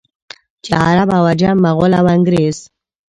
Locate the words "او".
1.17-1.23, 1.99-2.05